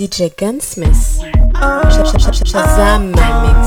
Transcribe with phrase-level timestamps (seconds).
[0.00, 1.20] DJ Gunsmith.
[2.48, 3.60] Shazam my mix.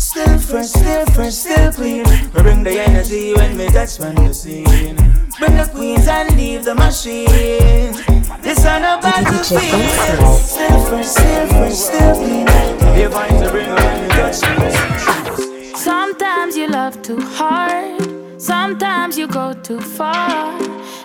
[0.00, 2.04] Still fresh, still fresh, still clean.
[2.34, 4.94] We bring the energy when we touch on the scene.
[5.40, 7.26] Bring the queens and leave the machine.
[8.42, 9.44] This on a battlefield.
[10.38, 12.46] Still fresh, still fresh, still clean.
[12.96, 14.38] You find to bring when we touch
[15.76, 18.15] Sometimes you love too hard.
[18.38, 20.52] Sometimes you go too far.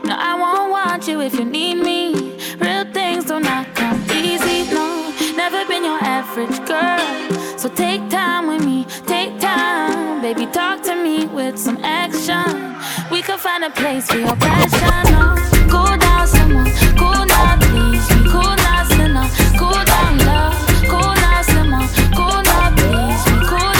[0.03, 2.37] No, I won't want you if you need me.
[2.59, 4.69] Real things do not come easy.
[4.73, 7.57] No, never been your average girl.
[7.57, 10.21] So take time with me, take time.
[10.21, 12.75] Baby, talk to me with some action.
[13.09, 15.13] We can find a place for your passion.
[15.13, 15.35] No,
[15.71, 16.71] cool down, someone.
[16.99, 18.05] Cool down, please.
[18.11, 19.27] Me cool down, sinner.
[19.57, 20.55] Cool down, love.
[20.91, 21.87] Cool down, simmer.
[22.13, 23.23] Cool down, please.
[23.31, 23.71] Me cool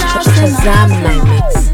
[0.63, 1.20] down, mix.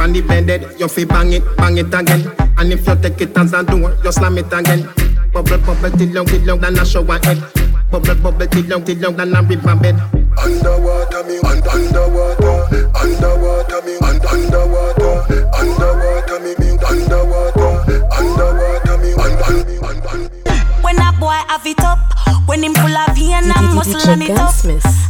[0.07, 2.31] On the bed, you feel bang it, bang it again.
[2.57, 4.87] And if you take it as a door, you slam it again.
[5.33, 7.43] Bubble, bubble, till long, till long, than a shower head.
[7.91, 9.99] Bubble, bubble, till long, till long, than a river bed.
[10.39, 15.27] Underwater me, un- underwater, underwater me, un- underwater,
[15.59, 17.71] underwater me, me, underwater,
[18.15, 20.46] underwater me, un- un- un- un-
[20.81, 21.99] When a boy have it up,
[22.47, 24.53] when him full of vein and muscle and it up.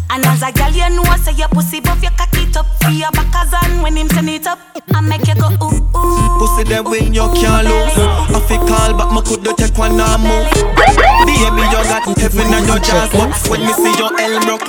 [0.10, 2.90] And as a girl, you know, say your pussy buff, you cock it up for
[2.92, 4.60] your back as on when him turn it up.
[4.94, 6.40] I make you go ooh ooh.
[6.40, 7.98] Pussy them when you can't lose.
[7.98, 10.48] I feel call, but me could do take one and move.
[11.28, 14.68] Baby, you got heaven on your jaws, but when me see your L broke.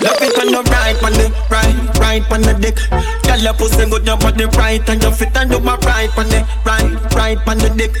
[0.00, 2.78] Love it on the right, on the right, right on the dick.
[3.26, 6.28] Girl, your pussy good, your body right, and your fit and you my right on
[6.28, 7.94] the right, right on the dick.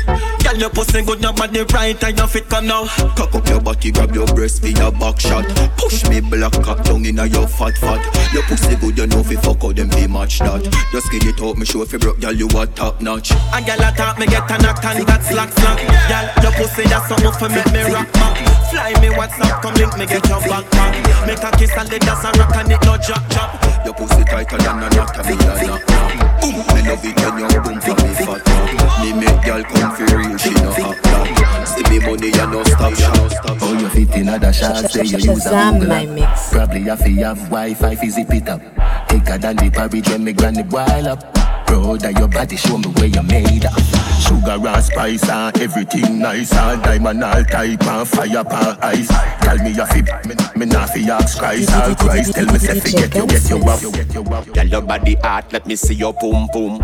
[0.44, 2.84] Girl, your pussy good, your body right, and your fit come now.
[3.16, 5.44] Cock up your body, grab your breast for your back shot.
[5.78, 8.00] Push me black cock down inna your fat fat.
[8.34, 10.62] Your pussy good, you know fi fuck out them be match that.
[10.92, 13.32] Just get it out, me show if you broke, girl you a top notch.
[13.32, 15.80] And girl, I talk me get a knock and that slack slack.
[15.80, 18.36] Girl, your pussy that's something for make me rock back.
[18.68, 20.92] Fly me WhatsApp, come link me get your back back.
[21.26, 23.79] Make a kiss and let us a rock and it no drop drop.
[23.84, 26.00] Your pussy tighter than a knot, me a.
[26.40, 28.42] Boom, me love it when you boom for me fat.
[29.00, 31.68] Me make girl come for real, she no act that.
[31.68, 33.58] See me money, you no stop, you no stop.
[33.60, 36.50] Oh, you fit in other shots, say you use a Google my mix.
[36.52, 38.60] Probably have to have Wi-Fi, fi zip it up.
[39.08, 41.39] Thicker than the porridge when me granny boil up.
[41.70, 43.78] Proud of your body, show me where you made up.
[44.18, 49.06] Sugar and spice and everything nice and diamond all type and fire pan ice.
[49.40, 52.34] Tell me you fi, me, me not fi ask Christ, all Christ.
[52.34, 54.52] Tell me say fi get you, get you up, you get you up.
[54.52, 56.78] Girl, your body hot, let me see your boom boom.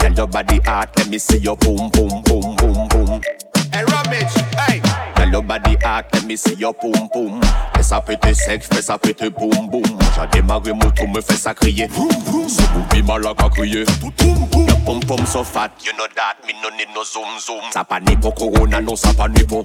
[0.00, 3.20] Girl, your body hot, let me see your boom boom boom boom boom.
[3.72, 4.34] Hey, Rummage,
[5.30, 5.36] hey.
[5.36, 7.40] Girl, your body hot, let me see your boom boom.
[7.74, 9.82] Fais ça péter sec, fais ça péter boum boum.
[10.14, 11.88] J'ai démarré moto, me fait ça crier.
[12.48, 13.84] C'est boubi malak à crier.
[13.86, 17.62] Your pom pom so fat, you know that, me no need no zoom zoom.
[17.72, 19.64] Ça pas ni pour corona, non ça pas ni pour.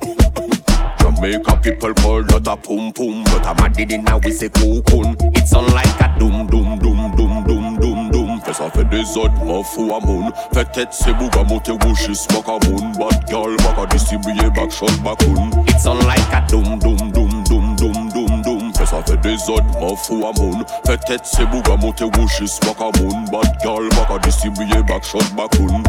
[0.99, 5.15] Jamaica people call that a pum pum, but I'm a did a we say cocoon.
[5.35, 8.24] It's on like a doom doom doom doom doom doom doom.
[8.55, 10.31] Fais ça fait des autres, m'en fous à moun.
[10.53, 12.91] Fait tête c'est bouga monter wouchis, back a moun.
[12.93, 15.51] Bad girl, back a distribuer back shot bakoun.
[15.67, 18.73] It's on like a doom doom doom doom doom doom doom.
[18.73, 20.63] Fais ça fait des autres, m'en fous à moun.
[20.85, 23.25] Fait tête c'est bouga monter wouchis, back a moun.
[23.31, 25.83] Bad girl, back a distribuer back shot bakoun.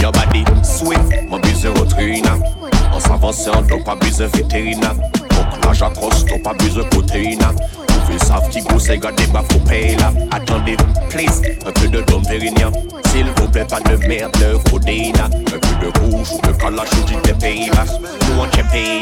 [0.00, 2.36] Your body swift, mon bise rotrina.
[2.92, 4.94] En s'avançant, donc pas bise vétérinaire.
[4.94, 7.50] Donc là j'accoste, pas bise protéina.
[8.18, 10.12] Ça, petit goût, c'est gardé, bah faut payer là.
[10.30, 10.76] Attendez,
[11.08, 12.72] please, un peu de Dom Pérignon.
[13.10, 15.24] S'il vous plaît, pas de merde, de codéina.
[15.24, 17.84] Un peu de rouge, de calache ou du pays-bas.
[18.28, 19.00] Nous on check pays,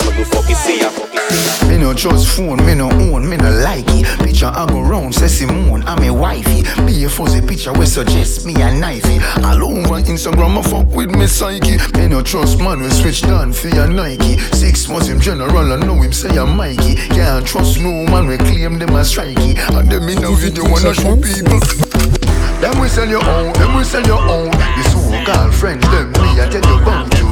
[0.00, 1.66] faut nous focuser, focuser.
[1.68, 4.06] Me no trust phone, me no own, me no like it.
[4.24, 6.64] Picture I go round, say Simone, I'm a wifey.
[6.86, 9.20] Be a fuzzy picture we suggest me a knifey.
[9.44, 11.78] All over Instagram, I fuck with me psyche.
[11.98, 14.38] Me no trust man, we switch down for your Nike.
[14.38, 16.96] Six months him general, I know him say I'm Mikey.
[17.10, 19.54] Can't trust no man, we claim them as strikey.
[19.76, 21.60] And them in a video wanna show people.
[22.60, 24.50] Them we sell your own, them we sell your own.
[24.50, 27.28] The so-called friends, them me I tell you about you.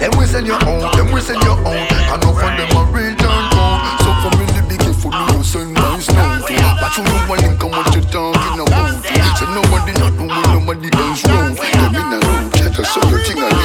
[0.00, 1.84] Them we sell your own, them we sell your own.
[2.08, 3.80] I know for them a real turn round.
[4.00, 6.40] So for me to be careful, no send nice now.
[6.80, 9.04] But you know one and what you talking about.
[9.36, 11.54] So nobody not know nobody else wrong.
[11.54, 13.59] Them in a room, check a so your thing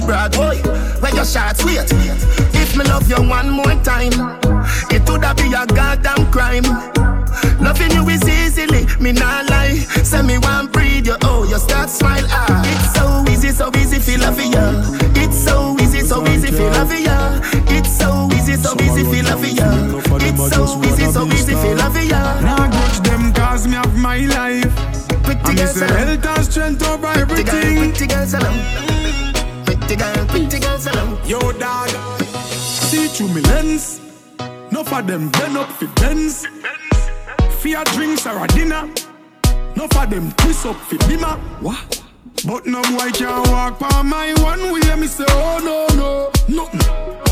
[0.06, 0.70] What a body brag, boy.
[1.00, 1.90] Where your shots, wait.
[2.54, 4.12] If me love you one more time,
[4.90, 6.62] it woulda be a goddamn crime.
[7.60, 9.74] Loving you is easily, me not lie.
[10.04, 12.24] Say me one breathe you, oh, you start smile.
[12.28, 14.82] Ah, it's so easy, so easy, feel love ya.
[15.16, 17.40] It's so easy, so easy, feel love ya.
[17.68, 19.98] It's so easy, so easy, feel love ya.
[20.20, 22.40] It's so easy, so easy, feel love ya.
[22.40, 24.72] Nah grudge them cause me have my life
[25.24, 28.85] Pretty And me say health and strength over everything pretty girls alone.
[29.86, 31.16] Pretty girl, pretty girls alone.
[31.24, 31.88] Yo dog.
[32.50, 34.00] See through me lens.
[34.72, 36.44] Enough of them bend up for Benz
[37.60, 38.90] Fear drinks or a dinner.
[39.76, 42.02] Enough of them twist up for dimmer What?
[42.44, 44.96] But no boy can walk by my one way.
[44.96, 46.80] Me say oh no no Nothing.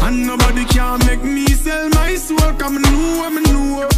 [0.05, 2.53] And nobody can make me sell my soul.
[2.55, 2.81] Come
[3.19, 3.89] what me know.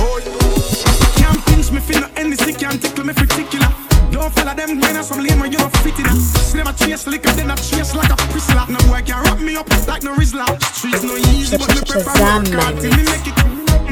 [0.00, 4.78] Oh yeah Can't pinch me finna any sick Can't tickle me particular Don't follow them
[4.78, 7.56] when I some lame when you don't fit in Slim a chase liquor then I
[7.56, 11.16] chase like a prisoner No boy can wrap me up like no Rizla Streets no
[11.16, 12.82] easy but me prefer Shazam, work hard man.
[12.82, 13.42] till me make it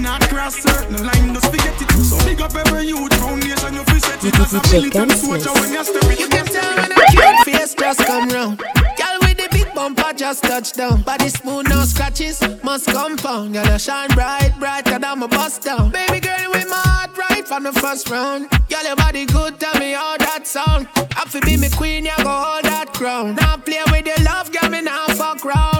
[0.00, 1.90] not cross certain line, just forget it.
[2.02, 5.72] So big up every youth foundation, you feel set it as a militant soldier when
[5.72, 6.18] you step it.
[6.18, 8.58] You can tell when a cute face just come round.
[8.58, 11.02] Girl with the big bumper just touch down.
[11.02, 13.52] Body smooth, no scratches, must compound.
[13.52, 15.90] Girl, you shine bright, brighter than my bust down.
[15.90, 18.48] Baby girl with my heart right from the first round.
[18.68, 20.86] Girl, your body good, tell me how that sound.
[21.30, 23.34] Fi be me queen, you go hold that crown.
[23.34, 25.79] Now play with your love, girl, me now fuck round.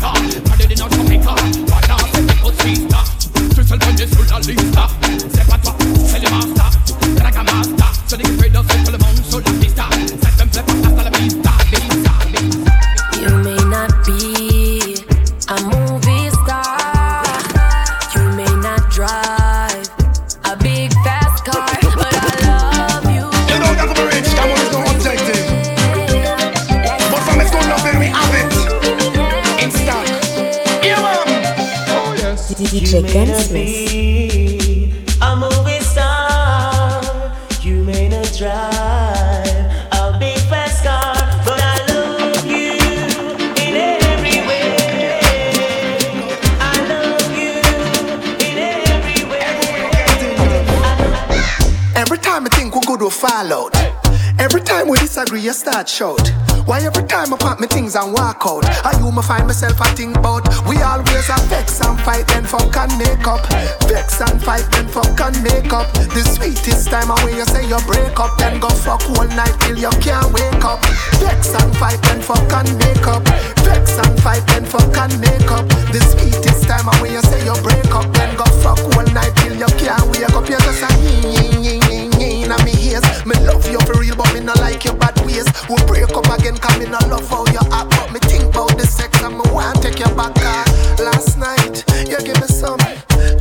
[57.91, 58.65] things and walk out?
[58.85, 60.47] I you me find myself I think about.
[60.67, 63.41] We always a vex and fight then fuck and make up.
[63.87, 65.91] Vex and fight then fuck and make up.
[65.93, 69.77] The sweetest time when you say you break up, then go fuck all night till
[69.77, 70.79] you can't wake up.
[71.19, 73.23] Vex and fight then fuck and make up.
[73.65, 75.67] Vex and fight then fuck and make up.
[75.91, 79.55] The sweetest time when you say you break up, then go fuck all night till
[79.55, 80.47] you can't wake up.
[80.47, 83.03] You're just a yin in me ears.
[83.25, 85.47] Me love you for real, but me not like your bad ways.
[85.69, 87.89] We break up again, come in, I love how you act.
[87.97, 90.33] But me think about the sex and me want take you back.
[90.37, 90.65] Uh,
[91.03, 92.79] last night, you give me some.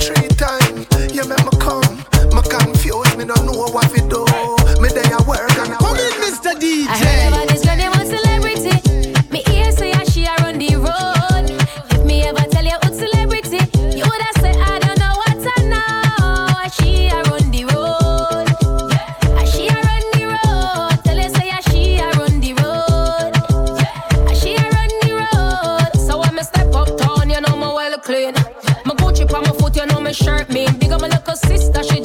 [0.01, 1.85] Three times, you make me come.
[2.33, 4.25] Me confused, me don't know what we do.
[4.81, 5.97] Me day I work and I work.
[5.97, 6.53] Come in, Mr.
[6.57, 6.89] DJ.
[6.89, 8.00] I heard about this girl,
[30.11, 30.73] me shirt mean.
[30.79, 32.00] Big up my little sister, she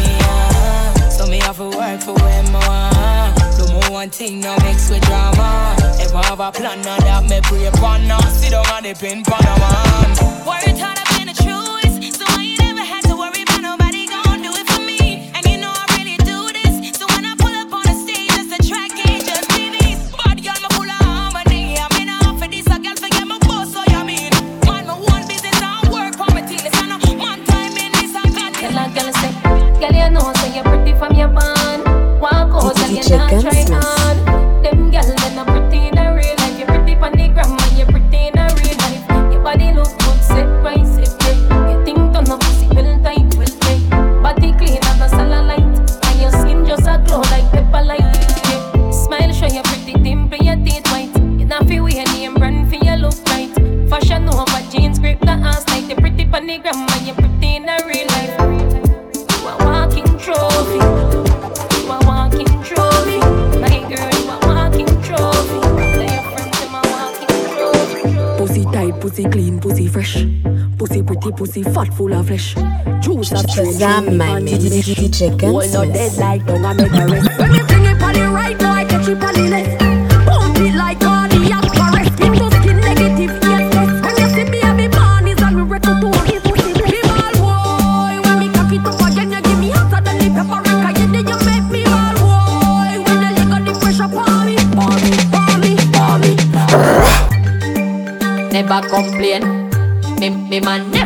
[0.00, 0.18] me, me.
[0.22, 1.10] Uh.
[1.10, 3.56] So me have to work for when I want.
[3.56, 5.76] Do more one thing, no mix with drama.
[5.98, 8.06] If I have a plan, now that me pray upon.
[8.06, 10.29] Now sit down on the pin, pan
[71.32, 72.54] pretty, pussy fat, full of flesh.
[73.00, 74.64] Juice of Shazam, my pan mix.
[74.64, 74.88] in the mesh.
[74.88, 77.38] DJ Hold no dead like dung and make a rest.
[77.38, 79.89] When me bring it on the right, now I catch it on the left.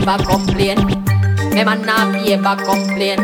[0.04, 0.86] Never complain.
[1.54, 3.18] Me man not ever complain.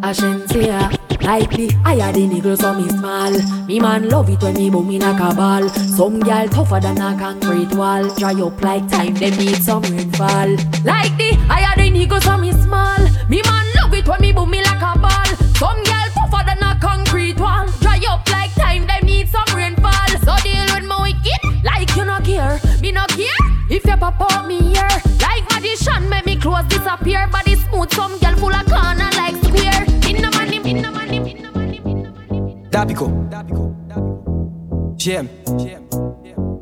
[0.00, 0.90] Ashensia,
[1.22, 3.32] likely higher the niggas so me small.
[3.66, 5.68] Me man love it when me boom in a ball.
[5.68, 8.08] Some gal tougher than a concrete wall.
[8.16, 10.56] Dry up like time, they need some rainfall.
[10.84, 12.98] Like the higher the niggas so me small.
[13.28, 15.26] Me man love it when me boom me like a ball.
[15.60, 17.66] Some gal tougher than a concrete wall.
[17.80, 20.08] Dry up like time, they need some rainfall.
[20.24, 22.58] So deal with my wicked, like you no care.
[22.80, 25.13] Me no care if you pop out me here.
[25.74, 27.26] Like magician, make me clothes disappear.
[27.32, 29.84] Body smooth, some gal full of corner like square.
[30.08, 31.80] In the money, in the money, in the money.
[32.70, 33.08] Dapico.
[34.96, 35.28] JM.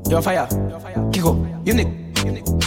[0.09, 0.47] You're on fire.
[1.12, 1.37] Kiko.
[1.66, 1.88] Unique.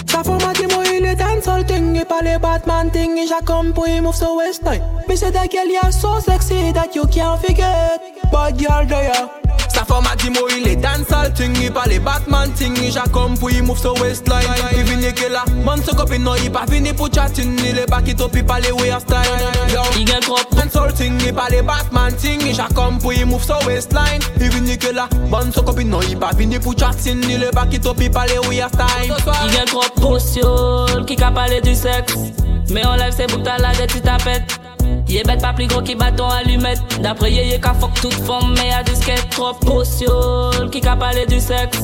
[0.08, 3.74] Ça format dit moi il est dancehall thing Et pas les Batman thing Et j'accom
[3.74, 7.06] pour il move so west night Me say that girl ya so sexy That you
[7.08, 8.00] can't forget
[8.32, 9.45] Bad girl there
[9.76, 13.38] Ça format dit moi il est dancehall thing Il pas les Batman thing Il j'accom
[13.38, 14.40] pour il move so waistline.
[14.72, 18.22] Il vini que là Man se copine non il pas vini Il est back it
[18.22, 20.38] up il pas les way style gagne trop.
[20.56, 24.22] Dancehall thing Il pas les Batman thing Il j'accom pour il move so waistline.
[24.40, 27.22] Il vini que là Man se copine non il pas vini pour chatting.
[27.30, 29.14] Il est back it up il pas les style.
[29.46, 32.16] Il y a trop potion qui qu'a parlé du sexe.
[32.70, 34.65] Mais on lève ses boucles là des petites tapettes.
[35.08, 36.82] Yé bête pas plus gros qui bâton allumette.
[37.02, 39.30] D'après yé yé qu'a fuck toute forme mais y'a disquette.
[39.30, 41.80] Trop potion qui qu'a parlé du sexe.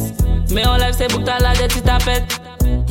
[0.52, 2.42] Mais on lève ses boucles là des petites tapettes.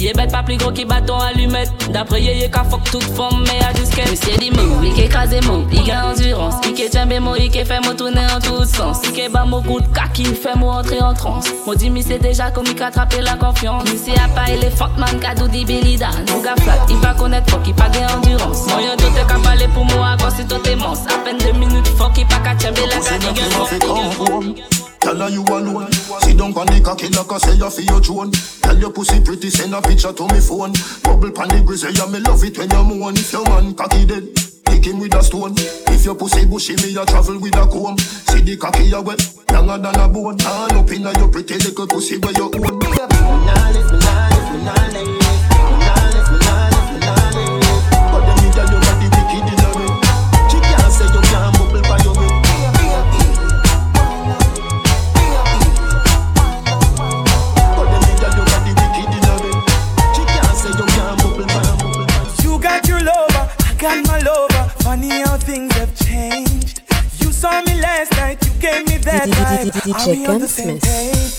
[0.01, 1.71] Il est bête pas plus gros qu'il bâton allumette.
[1.93, 4.11] D'après y yé, qu'à fuck toute forme, mais à jusqu'à.
[4.11, 6.55] Monsieur Dimo, il écrase mon, il gagne endurance.
[6.65, 9.03] Il est jambé mon, il fait mon tourner en tout sens.
[9.13, 11.53] Il est bas mon coup de cac, il fait mon entrer en transe.
[11.67, 13.85] Mon Dimi, c'est déjà comme il attrape la confiance.
[13.93, 16.25] Monsieur a pas éléphant, man, cadou dit Billy Dan.
[16.43, 18.69] Gars flat, il va connaître, fuck, il pas gagne endurance.
[18.69, 21.01] Moi, y'a tout qu'à parler pour moi, quand c'est tout immense.
[21.09, 24.80] À peine deux minutes, fuck, il pas qu'à jambé la gagne.
[25.01, 25.91] Tell her you alone.
[25.93, 28.33] Sit down pon the cocky like I say you for your drone.
[28.63, 30.73] Tell your pussy pretty, send a picture to me phone.
[31.03, 33.17] Bubble pon the grizzly, yeah me love it when you moan.
[33.17, 34.29] If your man cocky dead,
[34.67, 35.55] kick him with a stone.
[35.89, 37.99] If your pussy bushy, me a travel with a comb.
[37.99, 39.21] See the cocky you wet,
[39.53, 40.39] longer than a bone.
[40.39, 42.61] Hand up inna your pretty little pussy where you own.
[42.61, 45.10] Nah, lift me, nah, lift me, nah, me.
[70.15, 70.27] Vibe.
[70.29, 71.30] Are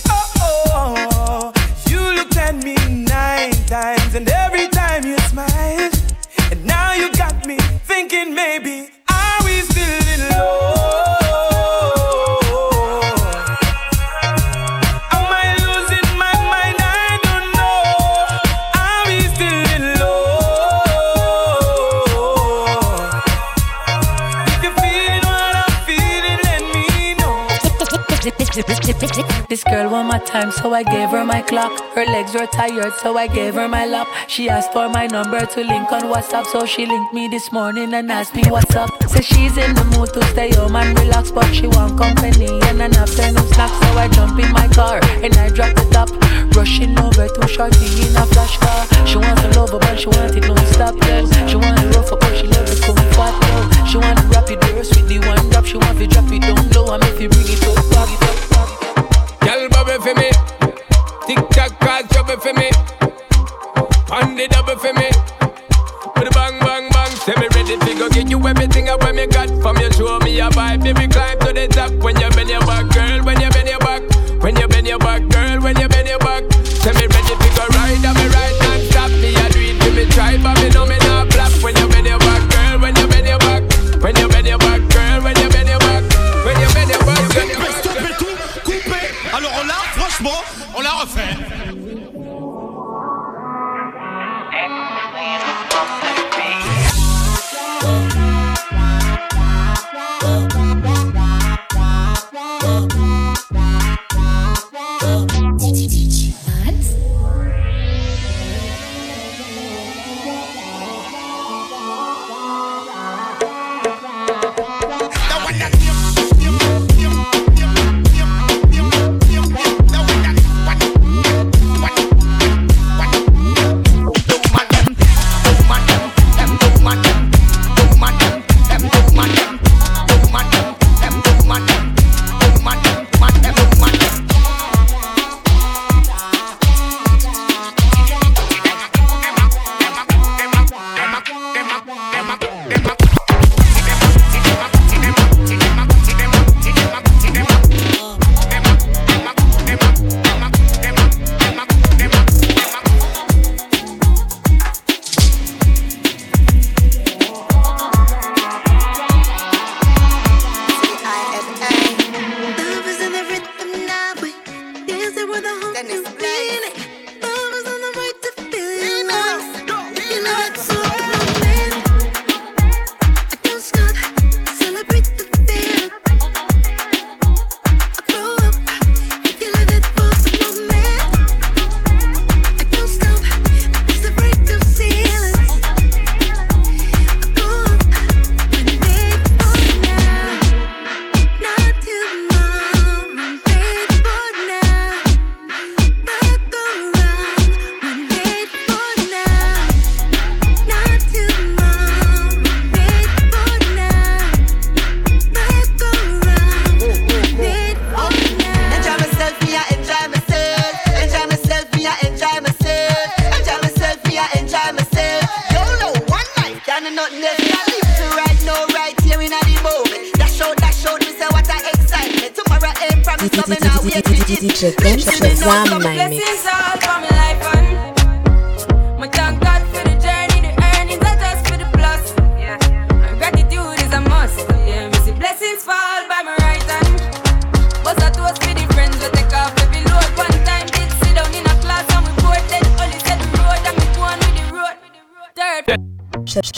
[29.02, 31.72] This girl want my time, so I gave her my clock.
[31.96, 34.06] Her legs were tired, so I gave her my lap.
[34.28, 37.92] She asked for my number to link on WhatsApp, so she linked me this morning
[37.94, 38.90] and asked me what's up.
[39.08, 42.80] Says she's in the mood to stay home and relax, but she want company and
[42.80, 43.70] an afternoon snack.
[43.82, 46.08] So I jump in my car and I drop the top,
[46.54, 48.86] rushing over to shorty in a flash car.
[49.04, 51.26] She wants a lover, but she want it non-stop, yo.
[51.50, 53.84] She want it rough, but she love it comfort, yo.
[53.84, 55.66] She want it rapid burst with the one drop.
[55.66, 58.22] She want to drop it down low and if you bring it up, bag it
[58.22, 58.81] up.
[59.44, 60.30] Girl bubble for me,
[61.26, 62.70] tick tock cause trouble for me.
[64.12, 65.08] On the double for me,
[66.16, 67.10] with a bang bang bang.
[67.24, 69.90] Say me ready to go get you everything I want me got from you.
[69.92, 71.92] Show me a vibe, baby climb to the top.
[72.04, 72.91] When you bend your back,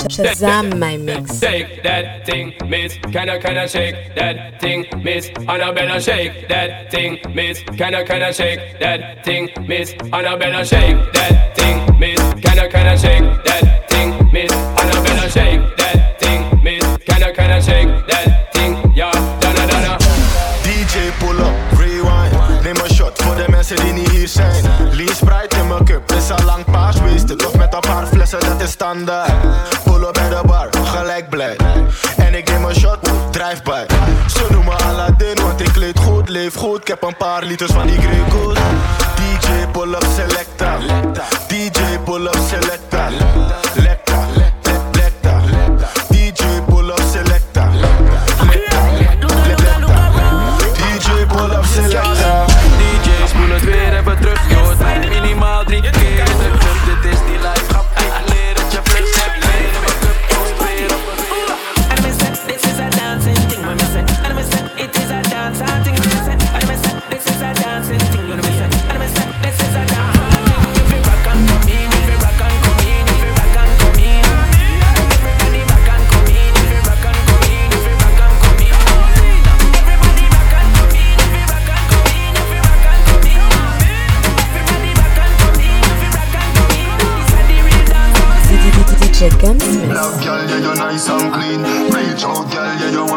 [0.08, 1.38] Shazam my mix.
[1.40, 2.94] Shake that thing, miss.
[3.12, 5.28] Can I, can I shake that thing, miss?
[5.48, 7.60] Annabella, shake that thing, miss.
[7.78, 9.92] Can I, can I shake that thing, miss?
[10.12, 12.20] Annabella, shake that thing, miss.
[12.42, 14.52] Can I, can I shake that thing, miss?
[14.52, 16.84] Annabella, shake that thing, miss.
[17.04, 19.12] Can I, can I shake that thing, yeah?
[19.40, 19.98] Donna, Donna.
[20.64, 22.62] DJ pull up, rewind.
[22.62, 24.64] Neem een shot voor de mensen die niet hier zijn.
[24.92, 27.46] Lean Sprite in mijn cup, is al lang paars geweest.
[27.46, 29.83] Of met een paar flessen, dat is standaard.
[30.12, 31.56] Bij de bar, gelijk blij.
[32.16, 32.98] En ik neem een shot,
[33.30, 33.84] drive by.
[34.26, 36.80] Ze noemen Aladdin, want ik kleed goed, leef goed.
[36.80, 38.60] Ik heb een paar liters van die Grey Goose.
[39.16, 40.04] DJ pull up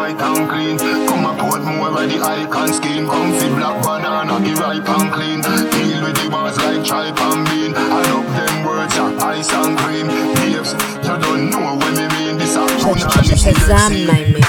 [0.08, 0.78] white and clean.
[0.78, 3.06] Come and put more of the icon scheme.
[3.06, 5.40] Comfy black banana, be ripe and clean.
[5.42, 7.74] Deal with the bars like tripe and bean.
[7.76, 10.08] I love them words, yeah, ice and cream.
[10.08, 10.72] Babes,
[11.04, 12.38] you don't know what me mean.
[12.38, 14.47] This a punani Shazam my mix.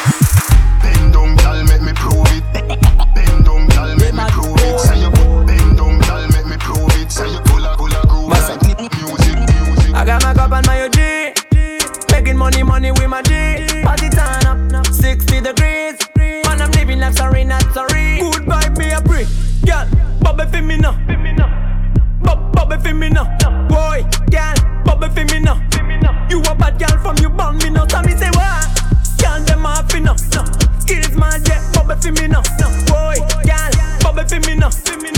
[20.70, 20.94] Me now.
[22.22, 23.26] Bub- Bubble for me now.
[23.68, 24.54] Boy, girl,
[24.86, 25.58] bubble for me now.
[26.30, 27.88] You a bad girl from you born me now.
[27.88, 28.68] So me say what?
[29.20, 30.16] Girl, them off me now.
[30.16, 32.44] Skills man, yeah, bubble for me now.
[32.88, 34.70] Boy, girl, bubble for me now.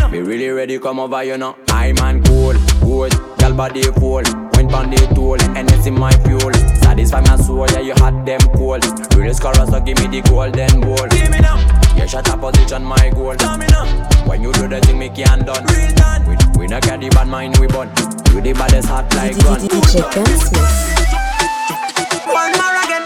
[0.10, 1.56] Me really ready come over, you know.
[1.70, 4.24] I man cool, good, gal body full.
[4.56, 6.54] Went on the tool, and it's in my fuel.
[6.82, 8.84] Satisfy my soul, yeah, you had them cold.
[9.16, 11.08] Real scorer, so give me the golden ball.
[11.10, 11.51] Give me now.
[12.12, 13.36] Yeah, shut up position, my goal.
[14.28, 15.64] When you do the thing, me can done.
[15.66, 16.26] Real done.
[16.28, 17.88] We, we not carry bad mind, we burn.
[18.34, 19.62] You the baddest hot like gun.
[19.62, 20.60] DJ Gunsmith.
[22.28, 23.06] One more again.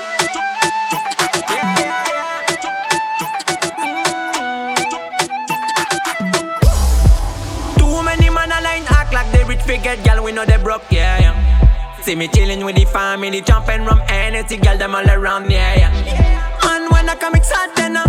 [7.78, 11.20] Too many man align act like they rich forget gal we know they broke yeah,
[11.20, 12.02] yeah.
[12.02, 16.72] See me chilling with the family jumping rum energy gal them all around yeah yeah.
[16.72, 18.06] And when I come excited then uh,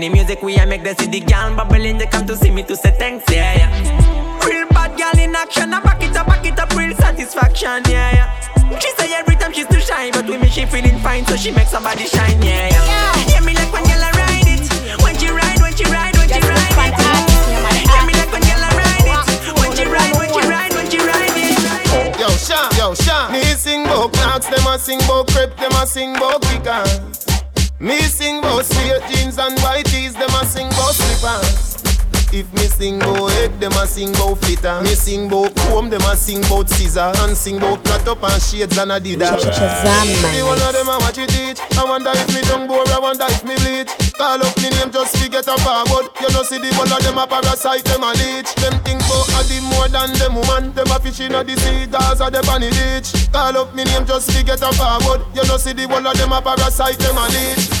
[0.00, 2.62] Any music we I make them see the gal bubbling they come to see me
[2.62, 4.46] to say thanks yeah yeah.
[4.48, 8.08] Real bad gal in action I back it up back it up real satisfaction yeah
[8.16, 8.78] yeah.
[8.80, 11.50] She say every time she's too shy but with me she feeling fine so she
[11.50, 13.14] make somebody shine yeah yeah.
[13.28, 14.64] Hear me like when gal I ride it
[15.04, 16.96] when she ride when she ride when she ride it.
[17.92, 20.88] Hear me like when gal I ride it when she ride when she ride when
[20.88, 22.16] she ride it.
[22.16, 23.32] Yo, Sean, yo, Sean.
[23.32, 26.40] Me sing bout clocks, them a sing bout crepe, them a sing bout
[32.32, 34.80] If me sing bout head, them a sing bout flitter.
[34.82, 37.10] Me sing bout comb, them a sing bout scissor.
[37.26, 39.42] And sing bout cut up and shades and adidas.
[39.42, 41.58] The one of them a watch it teach.
[41.76, 43.90] I wonder if me tongue bore, I wonder if me bleach.
[44.14, 46.06] Call up me name just to get a forward.
[46.22, 48.54] You know see the one of them a parasite, them a leech.
[48.62, 50.70] Them think bout a the more than them woman.
[50.74, 53.10] Them a fish in a the sea, Gaza the on the beach.
[53.34, 55.26] Call up me name just to get a forward.
[55.34, 57.79] You know see the one of them a parasite, them a leech.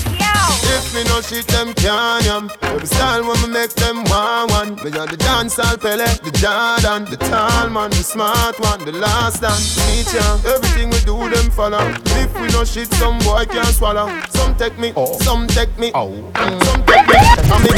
[0.72, 2.50] If me no shit, them can yam.
[2.62, 4.74] Every style when me make them one one.
[4.82, 9.40] Me on the dancehall Pele, the Jordan, the tall man, the smart one, the last
[9.40, 9.76] dance.
[9.86, 10.44] Me champ.
[10.44, 11.82] Everything we do, them follow.
[12.20, 14.08] If we no shit, some boy can't swallow.
[14.30, 17.16] Some take me, some take me, mm, some take me.
[17.18, 17.70] I me,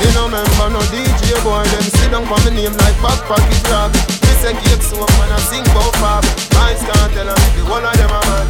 [0.00, 1.62] me no member no DJ boy.
[1.64, 4.13] Them sit down for me name like back pocket rock.
[4.24, 6.24] Me say cake so man I sing bout pop.
[6.54, 8.46] Boys can't tell 'em the one of them a man.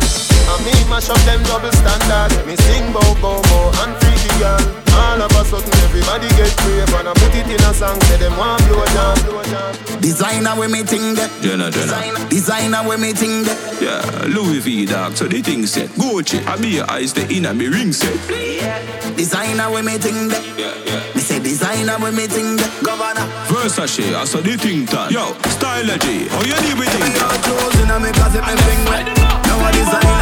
[0.50, 2.30] And me mash up them double standard.
[2.46, 4.62] Me sing bout go go and freaky girl.
[4.94, 8.00] All of a sudden everybody get brave and I put it in a song.
[8.06, 9.74] Say them want blow down, blow down.
[10.00, 11.30] Designer when me ting that.
[11.42, 12.28] Jenna, Jenna.
[12.28, 13.58] Designer when me ting that.
[13.80, 15.16] Yeah, Louis V, dog.
[15.16, 15.88] So the thing set.
[15.98, 18.14] Gucci, I be your eyes, the inner me ring set.
[19.16, 20.44] Designer when me ting that.
[20.56, 21.00] Yeah, yeah.
[21.14, 22.70] Me say designer when me ting that.
[22.84, 23.26] Governor.
[23.64, 25.11] Versace, I saw the thing that.
[25.11, 27.16] Yo, stylegy, how you deal with it?
[27.48, 29.16] Clothes in me closet, me fling wet.
[29.16, 30.13] Now I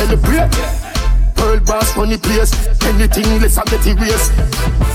[0.00, 0.48] celebrate.
[1.36, 2.52] World boss run the place,
[2.84, 4.32] anything less I get erased.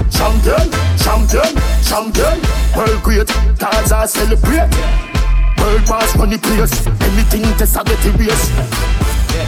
[0.10, 0.65] Champion,
[0.98, 1.52] champion,
[1.86, 2.38] champion,
[2.74, 3.30] world great.
[3.62, 4.70] Gaza celebrate.
[5.62, 6.74] World boss run the place,
[7.06, 8.50] anything less I get erased.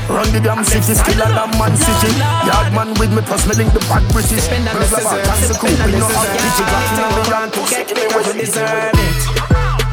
[0.09, 2.11] Run the damn city, still a damn man city.
[2.45, 4.45] Yard man with me, plus me link the bad British.
[4.45, 6.53] Spend on the scissors, spend on the scissors.
[6.53, 9.46] to got in the round to Get me what you deserve it.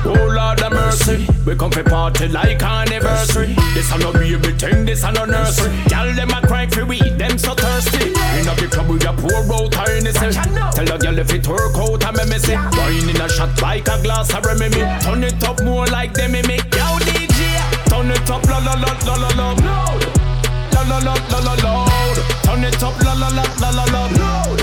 [0.07, 3.55] Oh Lord of mercy, we come for party like anniversary.
[3.75, 5.73] This a no baby thing, this a no nursery.
[5.89, 8.13] Girl them a cry for we, them so thirsty.
[8.39, 10.31] In a big club we a pour out Hennessy.
[10.77, 12.57] Tell the girl if it work out me me say.
[12.57, 14.69] Wine in a shot like a glass of Remy.
[15.01, 16.41] Turn it up more like them me.
[16.43, 17.41] Yo DJ,
[17.89, 19.53] turn it up la la la la la la.
[19.53, 20.03] Loud.
[20.73, 22.17] La la la la la loud.
[22.45, 24.03] Turn it up la la la la la la.
[24.21, 24.61] Loud.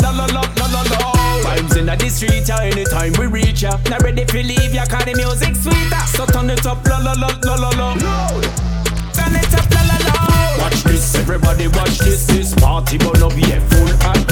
[0.00, 1.23] La la la la la la.
[1.44, 3.76] Vibes in the street, yeah, anytime we reach ya.
[3.90, 6.00] Not ready for leave ya, cause the music sweeter.
[6.16, 7.94] So turn it up, la la la la la la.
[9.12, 10.58] Turn it up, la la la.
[10.58, 12.26] Watch this, everybody watch this.
[12.26, 14.23] This party gonna be a full hotness.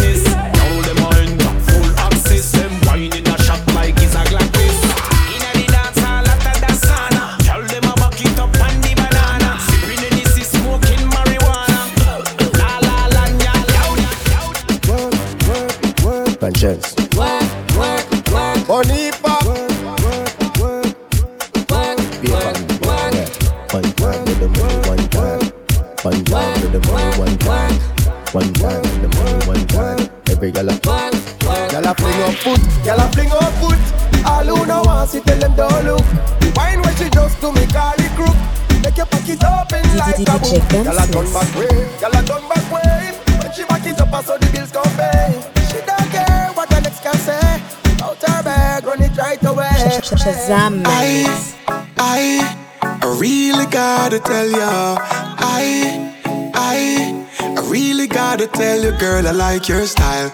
[50.49, 51.25] Away.
[51.27, 54.97] I, I, I really gotta tell ya.
[55.39, 56.15] I,
[56.55, 60.33] I, I really gotta tell you, girl, I like your style.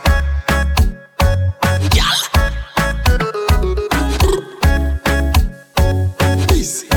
[6.54, 6.88] Easy.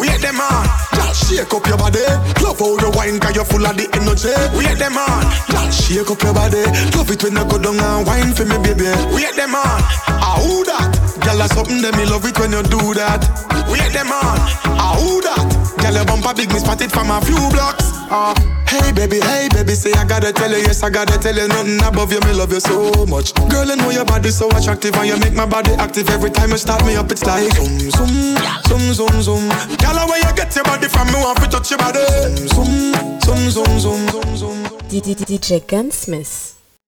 [0.00, 2.37] Wait them on, girl, shake up your body.
[2.48, 4.32] Love how you wine, cause you're full of the energy.
[4.56, 5.20] We Wait them on,
[5.52, 6.64] girl, shake up your body.
[6.96, 8.88] Love it when you go down and wine for me, baby.
[9.12, 10.96] Wait them on, ah who that?
[11.20, 13.20] Girl, that's something that me love it when you do that.
[13.68, 14.40] We Wait them on,
[14.80, 15.57] ah who that?
[15.78, 17.84] Girl, your bumper big, me spot it from a few blocks.
[18.10, 18.34] Ah,
[18.68, 21.80] hey baby, hey baby, say I gotta tell you, yes I gotta tell you, nothing
[21.84, 23.34] above you, me love you so much.
[23.48, 26.50] Girl, I know your body so attractive and you make my body active every time
[26.50, 27.10] you start me up.
[27.12, 28.36] It's like zoom, zoom,
[28.66, 29.48] zoom, zoom, zoom.
[29.78, 32.00] Girl, where you get your body from, me want to touch your body.
[32.48, 34.64] Zoom, zoom, zoom, zoom, zoom, zoom.
[34.88, 36.57] DJ Gunsmith.